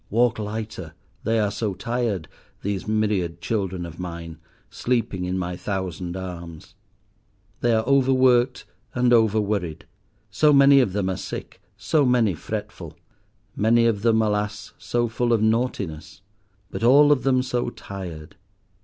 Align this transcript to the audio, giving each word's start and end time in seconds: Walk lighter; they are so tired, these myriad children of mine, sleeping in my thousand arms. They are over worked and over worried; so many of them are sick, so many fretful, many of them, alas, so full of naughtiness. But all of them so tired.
Walk 0.09 0.39
lighter; 0.39 0.95
they 1.23 1.39
are 1.39 1.51
so 1.51 1.75
tired, 1.75 2.27
these 2.63 2.87
myriad 2.87 3.39
children 3.39 3.85
of 3.85 3.99
mine, 3.99 4.39
sleeping 4.71 5.25
in 5.25 5.37
my 5.37 5.55
thousand 5.55 6.17
arms. 6.17 6.73
They 7.59 7.71
are 7.75 7.87
over 7.87 8.11
worked 8.11 8.65
and 8.95 9.13
over 9.13 9.39
worried; 9.39 9.85
so 10.31 10.51
many 10.51 10.79
of 10.79 10.93
them 10.93 11.07
are 11.07 11.17
sick, 11.17 11.61
so 11.77 12.03
many 12.03 12.33
fretful, 12.33 12.97
many 13.55 13.85
of 13.85 14.01
them, 14.01 14.23
alas, 14.23 14.73
so 14.79 15.07
full 15.07 15.31
of 15.31 15.43
naughtiness. 15.43 16.23
But 16.71 16.81
all 16.83 17.11
of 17.11 17.21
them 17.21 17.43
so 17.43 17.69
tired. 17.69 18.37